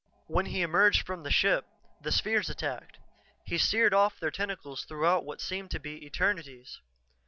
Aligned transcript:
When 0.25 0.47
he 0.47 0.63
emerged 0.63 1.05
from 1.05 1.21
the 1.21 1.29
ship, 1.29 1.67
the 2.01 2.11
spheres 2.11 2.49
attacked. 2.49 2.97
He 3.45 3.59
seared 3.59 3.93
off 3.93 4.19
their 4.19 4.31
tentacles 4.31 4.83
throughout 4.83 5.25
what 5.25 5.39
seemed 5.41 5.69
to 5.69 5.79
be 5.79 6.03
eternities. 6.03 6.79